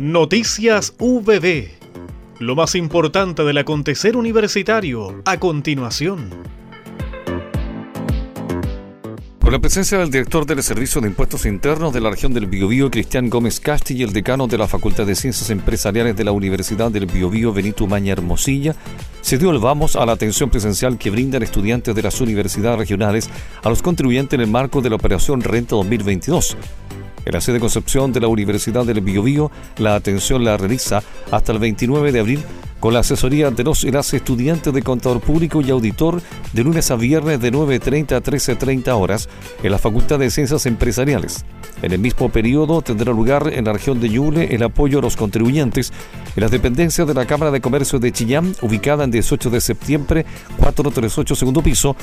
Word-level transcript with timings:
Noticias 0.00 0.94
VB. 0.96 1.70
Lo 2.38 2.54
más 2.54 2.76
importante 2.76 3.42
del 3.42 3.58
acontecer 3.58 4.16
universitario 4.16 5.22
a 5.24 5.40
continuación. 5.40 6.30
Con 9.40 9.50
la 9.52 9.58
presencia 9.58 9.98
del 9.98 10.12
director 10.12 10.46
del 10.46 10.62
Servicio 10.62 11.00
de 11.00 11.08
Impuestos 11.08 11.46
Internos 11.46 11.92
de 11.92 12.00
la 12.00 12.10
región 12.10 12.32
del 12.32 12.46
Biobío, 12.46 12.92
Cristian 12.92 13.28
Gómez 13.28 13.58
Casti, 13.58 13.94
y 13.94 14.04
el 14.04 14.12
decano 14.12 14.46
de 14.46 14.58
la 14.58 14.68
Facultad 14.68 15.04
de 15.04 15.16
Ciencias 15.16 15.50
Empresariales 15.50 16.16
de 16.16 16.22
la 16.22 16.30
Universidad 16.30 16.92
del 16.92 17.06
Biobío, 17.06 17.52
Benito 17.52 17.88
Maña 17.88 18.12
Hermosilla, 18.12 18.76
se 19.20 19.36
dio 19.36 19.50
el 19.50 19.58
vamos 19.58 19.96
a 19.96 20.06
la 20.06 20.12
atención 20.12 20.48
presencial 20.48 20.96
que 20.96 21.10
brindan 21.10 21.42
estudiantes 21.42 21.96
de 21.96 22.02
las 22.02 22.20
universidades 22.20 22.78
regionales 22.78 23.28
a 23.64 23.68
los 23.68 23.82
contribuyentes 23.82 24.34
en 24.34 24.42
el 24.42 24.50
marco 24.50 24.80
de 24.80 24.90
la 24.90 24.96
Operación 24.96 25.40
Renta 25.40 25.74
2022 25.74 26.56
en 27.28 27.34
la 27.34 27.42
sede 27.42 27.60
Concepción 27.60 28.10
de 28.10 28.20
la 28.20 28.28
Universidad 28.28 28.86
del 28.86 29.02
Biobío, 29.02 29.50
la 29.76 29.94
atención 29.94 30.44
la 30.44 30.56
realiza 30.56 31.02
hasta 31.30 31.52
el 31.52 31.58
29 31.58 32.10
de 32.10 32.20
abril 32.20 32.42
con 32.80 32.94
la 32.94 33.00
asesoría 33.00 33.50
de 33.50 33.64
los 33.64 33.84
y 33.84 33.90
las 33.90 34.14
estudiantes 34.14 34.72
de 34.72 34.82
contador 34.82 35.20
público 35.20 35.60
y 35.60 35.70
auditor 35.70 36.22
de 36.54 36.64
lunes 36.64 36.90
a 36.90 36.96
viernes 36.96 37.38
de 37.38 37.52
9.30 37.52 38.12
a 38.12 38.22
13.30 38.22 38.98
horas 38.98 39.28
en 39.62 39.70
la 39.70 39.78
Facultad 39.78 40.18
de 40.18 40.30
Ciencias 40.30 40.64
Empresariales. 40.64 41.44
En 41.82 41.92
el 41.92 41.98
mismo 41.98 42.30
periodo 42.30 42.80
tendrá 42.80 43.12
lugar 43.12 43.52
en 43.52 43.66
la 43.66 43.74
región 43.74 44.00
de 44.00 44.08
Yule 44.08 44.54
el 44.54 44.62
apoyo 44.62 45.00
a 45.00 45.02
los 45.02 45.16
contribuyentes 45.16 45.92
en 46.34 46.40
las 46.40 46.50
dependencias 46.50 47.06
de 47.06 47.12
la 47.12 47.26
Cámara 47.26 47.50
de 47.50 47.60
Comercio 47.60 47.98
de 47.98 48.10
Chillán, 48.10 48.54
ubicada 48.62 49.04
en 49.04 49.10
18 49.10 49.50
de 49.50 49.60
septiembre, 49.60 50.24
438 50.56 51.34
segundo 51.34 51.62
piso, 51.62 51.94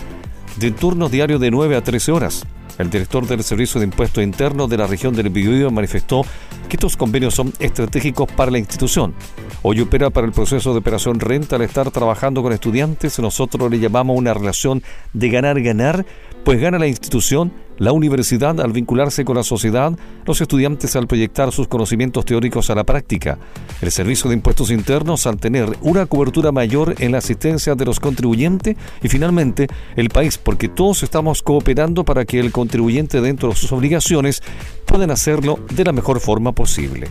de 0.58 0.70
turno 0.70 1.10
diario 1.10 1.40
de 1.40 1.50
9 1.50 1.78
a 1.78 1.84
13 1.84 2.12
horas. 2.12 2.46
El 2.78 2.90
director 2.90 3.26
del 3.26 3.44
Servicio 3.44 3.80
de 3.80 3.86
Impuestos 3.86 4.24
Internos 4.24 4.70
de 4.70 4.78
la 4.78 4.88
región 4.88 5.16
del 5.16 5.30
Biobío 5.30 5.72
manifestó 5.72 6.24
que 6.68 6.76
estos 6.76 6.98
convenios 6.98 7.34
son 7.34 7.54
estratégicos 7.60 8.30
para 8.32 8.52
la 8.52 8.58
institución. 8.58 9.14
Hoy 9.62 9.80
opera 9.80 10.10
para 10.10 10.28
el 10.28 10.34
proceso 10.34 10.74
de 10.74 10.80
operación 10.80 11.20
renta 11.20 11.56
al 11.56 11.62
estar 11.62 11.90
trabajando 11.92 12.44
con 12.44 12.52
estudiantes. 12.52 13.18
Nosotros 13.20 13.72
le 13.72 13.80
llamamos 13.80 14.18
una 14.18 14.34
relación 14.34 14.84
de 15.14 15.30
ganar-ganar, 15.30 16.06
pues 16.46 16.62
gana 16.62 16.80
la 16.80 16.88
institución 16.88 17.52
la 17.78 17.92
universidad 17.92 18.60
al 18.62 18.72
vincularse 18.72 19.26
con 19.26 19.36
la 19.36 19.44
sociedad, 19.44 19.92
los 20.26 20.40
estudiantes 20.42 20.96
al 20.96 21.08
proyectar 21.08 21.52
sus 21.52 21.68
conocimientos 21.68 22.26
teóricos 22.26 22.70
a 22.70 22.76
la 22.76 22.84
práctica, 22.84 23.38
el 23.82 23.92
Servicio 23.92 24.30
de 24.30 24.36
Impuestos 24.36 24.72
Internos 24.72 25.28
al 25.28 25.38
tener 25.38 25.78
una 25.82 26.06
cobertura 26.06 26.52
mayor 26.52 26.96
en 27.00 27.12
la 27.12 27.18
asistencia 27.18 27.76
de 27.76 27.86
los 27.86 28.00
contribuyentes 28.00 28.78
y 29.02 29.10
finalmente 29.10 29.68
el 29.96 30.10
país, 30.10 30.38
porque 30.38 30.70
todos 30.70 31.04
estamos 31.04 31.42
cooperando 31.42 32.06
para 32.06 32.26
que 32.26 32.40
el 32.40 32.52
contribuyente 32.52 33.22
dentro 33.22 33.50
de 33.50 33.56
sus 33.56 33.72
obligaciones 33.72 34.42
puedan 34.86 35.12
hacerlo 35.12 35.60
de 35.74 35.84
la 35.84 35.92
mejor 35.92 36.20
forma 36.20 36.54
posible. 36.54 37.10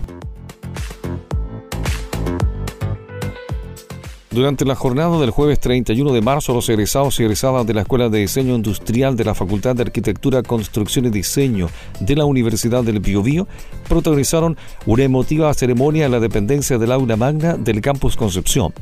Durante 4.35 4.65
la 4.65 4.75
jornada 4.75 5.17
del 5.21 5.31
jueves 5.31 5.61
31 5.61 6.13
de 6.13 6.21
marzo, 6.21 6.55
los 6.55 6.69
egresados 6.69 7.21
y 7.21 7.23
egresadas 7.23 7.65
de 7.69 7.73
la 7.73 7.83
Escuela 7.83 8.09
de 8.09 8.19
Diseño 8.19 8.57
Industrial 8.57 9.15
de 9.15 9.23
la 9.23 9.33
Facultad 9.33 9.77
de 9.77 9.83
Arquitectura, 9.83 10.43
Construcción 10.43 11.05
y 11.05 11.11
Diseño 11.11 11.69
de 12.01 12.17
la 12.17 12.25
Universidad 12.25 12.83
del 12.83 12.99
Biobío 12.99 13.47
protagonizaron 13.89 14.57
una 14.87 15.05
emotiva 15.05 15.55
ceremonia 15.55 16.07
en 16.07 16.11
la 16.11 16.19
dependencia 16.19 16.79
del 16.79 16.91
aula 16.91 17.15
magna 17.15 17.55
del 17.57 17.81
campus 17.81 18.17
Concepción. 18.17 18.75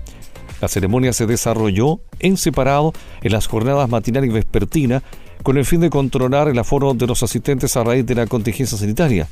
La 0.63 0.69
ceremonia 0.69 1.13
se 1.13 1.27
desarrolló 1.27 2.01
en 2.19 2.39
separado 2.39 2.95
en 3.21 3.33
las 3.33 3.47
jornadas 3.47 3.91
matinal 3.91 4.25
y 4.25 4.31
vespertina 4.31 5.03
con 5.43 5.59
el 5.59 5.67
fin 5.67 5.83
de 5.83 5.91
controlar 5.91 6.49
el 6.49 6.59
aforo 6.59 6.95
de 6.95 7.07
los 7.07 7.23
asistentes 7.23 7.77
a 7.77 7.85
raíz 7.85 8.07
de 8.07 8.15
la 8.15 8.27
contingencia 8.27 8.79
sanitaria. 8.79 9.29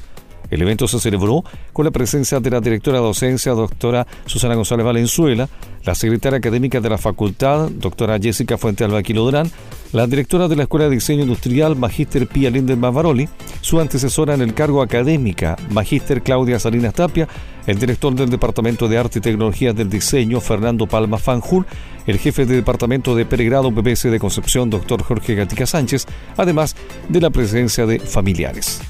El 0.51 0.63
evento 0.63 0.89
se 0.89 0.99
celebró 0.99 1.45
con 1.73 1.85
la 1.85 1.91
presencia 1.91 2.41
de 2.41 2.51
la 2.51 2.61
directora 2.61 2.99
de 2.99 3.05
docencia, 3.05 3.53
doctora 3.53 4.07
Susana 4.27 4.55
González 4.55 4.85
Valenzuela, 4.85 5.49
la 5.85 5.95
secretaria 5.95 6.39
académica 6.39 6.81
de 6.81 6.91
la 6.91 6.99
facultad, 6.99 7.71
doctora 7.71 8.19
Jessica 8.19 8.59
Fuente 8.59 8.85
Albaquilo 8.85 9.23
Durán, 9.23 9.51
la 9.93 10.07
directora 10.07 10.49
de 10.49 10.57
la 10.57 10.65
Escuela 10.65 10.89
de 10.89 10.97
Diseño 10.97 11.23
Industrial, 11.23 11.77
Magíster 11.77 12.27
Pia 12.27 12.51
Linden 12.51 12.81
Mavaroli, 12.81 13.29
su 13.61 13.81
antecesora 13.81 14.35
en 14.35 14.41
el 14.41 14.55
cargo 14.55 14.83
académica, 14.83 15.57
Magíster 15.71 16.23
Claudia 16.23 16.59
Salinas 16.59 16.95
Tapia, 16.95 17.29
el 17.67 17.79
director 17.79 18.15
del 18.15 18.31
Departamento 18.31 18.89
de 18.89 18.99
Arte 18.99 19.19
y 19.19 19.23
Tecnologías 19.23 19.75
del 19.75 19.89
Diseño, 19.89 20.41
Fernando 20.41 20.87
Palma 20.87 21.19
Fanjul, 21.19 21.67
el 22.07 22.19
jefe 22.19 22.47
de 22.47 22.57
Departamento 22.57 23.15
de 23.15 23.25
Pregrado 23.25 23.71
BBC 23.71 24.11
de 24.11 24.19
Concepción, 24.19 24.71
doctor 24.71 25.03
Jorge 25.03 25.35
Gatica 25.35 25.67
Sánchez, 25.67 26.07
además 26.37 26.77
de 27.09 27.21
la 27.21 27.31
presencia 27.31 27.87
de 27.87 28.01
familiares. 28.01 28.81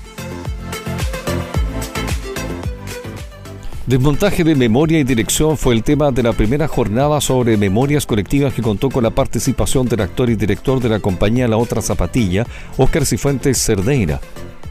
Desmontaje 3.91 4.45
de 4.45 4.55
memoria 4.55 5.01
y 5.01 5.03
dirección 5.03 5.57
fue 5.57 5.75
el 5.75 5.83
tema 5.83 6.13
de 6.13 6.23
la 6.23 6.33
primera 6.33 6.69
jornada 6.69 7.21
sobre 7.21 7.57
memorias 7.57 8.07
colectivas 8.07 8.55
que 8.55 8.63
contó 8.63 8.89
con 8.89 9.03
la 9.03 9.11
participación 9.11 9.89
del 9.89 10.03
actor 10.03 10.31
y 10.31 10.37
director 10.37 10.79
de 10.79 10.89
la 10.89 11.01
compañía 11.01 11.49
La 11.49 11.57
Otra 11.57 11.83
Zapatilla, 11.83 12.47
Óscar 12.77 13.05
Cifuentes 13.05 13.59
Cerdeira. 13.59 14.21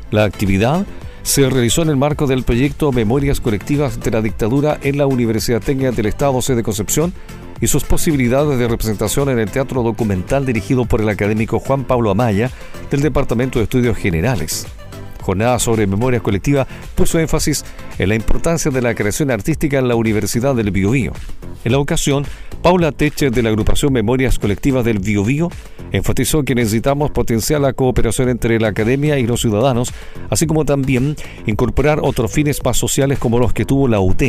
La 0.10 0.24
actividad 0.24 0.86
se 1.22 1.50
realizó 1.50 1.82
en 1.82 1.90
el 1.90 1.98
marco 1.98 2.28
del 2.28 2.44
proyecto 2.44 2.94
Memorias 2.94 3.42
Colectivas 3.42 4.00
de 4.00 4.10
la 4.10 4.22
Dictadura 4.22 4.80
en 4.84 4.98
la 4.98 5.06
Universidad 5.06 5.60
Técnica 5.60 5.92
del 5.92 6.06
Estado 6.06 6.42
C 6.42 6.56
de 6.56 6.64
Concepción 6.64 7.12
y 7.60 7.68
sus 7.68 7.84
posibilidades 7.84 8.58
de 8.58 8.70
representación 8.70 9.28
en 9.28 9.40
el 9.40 9.52
teatro 9.52 9.84
documental 9.84 10.46
dirigido 10.46 10.86
por 10.86 11.02
el 11.02 11.10
académico 11.10 11.60
Juan 11.60 11.84
Pablo 11.84 12.10
Amaya 12.10 12.52
del 12.90 13.02
Departamento 13.02 13.60
de 13.60 13.64
Estudios 13.64 13.98
Generales 13.98 14.66
jornada 15.22 15.60
sobre 15.60 15.88
memoria 15.88 16.20
colectiva 16.20 16.68
puso 16.96 17.20
énfasis 17.20 17.66
en 17.98 18.10
la 18.10 18.16
importancia 18.16 18.72
de 18.72 18.82
la 18.82 18.96
creación 18.96 19.32
artística 19.32 19.78
en 19.78 19.88
la 19.88 19.96
Universidad 19.96 20.56
del 20.56 20.72
Biobío. 20.72 21.14
En 21.64 21.72
la 21.72 21.80
ocasión, 21.80 22.26
Paula 22.62 22.92
Teche 22.92 23.30
de 23.30 23.42
la 23.42 23.50
agrupación 23.50 23.94
Memorias 23.94 24.40
Colectivas 24.40 24.84
del 24.84 25.00
Biobío 25.00 25.50
enfatizó 25.92 26.44
que 26.44 26.56
necesitamos 26.56 27.12
potenciar 27.12 27.62
la 27.62 27.74
cooperación 27.74 28.30
entre 28.30 28.60
la 28.60 28.70
academia 28.70 29.18
y 29.18 29.26
los 29.26 29.42
ciudadanos, 29.42 29.94
así 30.30 30.46
como 30.46 30.66
también 30.66 31.16
incorporar 31.46 32.00
otros 32.02 32.32
fines 32.32 32.64
más 32.64 32.78
sociales 32.78 33.20
como 33.20 33.40
los 33.40 33.54
que 33.54 33.66
tuvo 33.66 33.88
la 33.88 34.00
UT. 34.00 34.24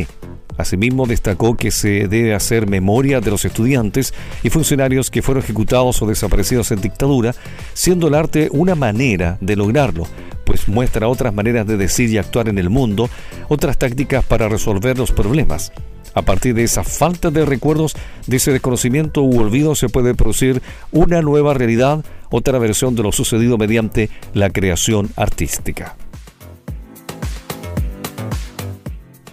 Asimismo, 0.57 1.07
destacó 1.07 1.57
que 1.57 1.71
se 1.71 2.07
debe 2.07 2.35
hacer 2.35 2.69
memoria 2.69 3.21
de 3.21 3.31
los 3.31 3.45
estudiantes 3.45 4.13
y 4.43 4.51
funcionarios 4.51 5.11
que 5.11 5.23
fueron 5.23 5.43
ejecutados 5.43 6.03
o 6.03 6.07
desaparecidos 6.07 6.71
en 6.71 6.83
dictadura, 6.83 7.35
siendo 7.73 8.09
el 8.09 8.15
arte 8.15 8.49
una 8.53 8.75
manera 8.75 9.39
de 9.41 9.57
lograrlo, 9.57 10.07
pues 10.51 10.67
muestra 10.67 11.07
otras 11.07 11.33
maneras 11.33 11.65
de 11.65 11.77
decir 11.77 12.11
y 12.11 12.19
actuar 12.19 12.49
en 12.49 12.59
el 12.59 12.71
mundo, 12.71 13.09
otras 13.49 13.79
tácticas 13.79 14.25
para 14.25 14.49
resolver 14.49 14.99
los 14.99 15.13
problemas. 15.13 15.71
A 16.13 16.23
partir 16.23 16.57
de 16.57 16.65
esa 16.65 16.83
falta 16.83 17.31
de 17.31 17.47
recuerdos, 17.47 17.95
de 18.27 18.39
ese 18.39 18.51
desconocimiento 18.51 19.23
u 19.23 19.39
olvido, 19.39 19.77
se 19.77 19.89
puede 19.89 20.13
producir 20.17 20.61
una 20.91 21.23
nueva 21.23 21.55
realidad, 21.55 22.05
otra 22.31 22.59
versión 22.59 22.97
de 22.97 23.05
lo 23.05 23.13
sucedido 23.13 23.59
mediante 23.59 24.11
la 24.35 24.51
creación 24.51 25.11
artística. 25.15 25.95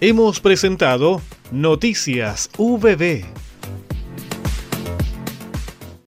Hemos 0.00 0.38
presentado 0.38 1.20
Noticias 1.50 2.48
VB 2.56 3.24